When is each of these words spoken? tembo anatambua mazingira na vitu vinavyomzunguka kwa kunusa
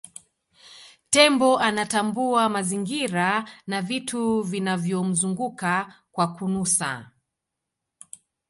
tembo 1.11 1.59
anatambua 1.59 2.49
mazingira 2.49 3.49
na 3.67 3.81
vitu 3.81 4.41
vinavyomzunguka 4.43 5.95
kwa 6.11 6.35
kunusa 6.35 7.11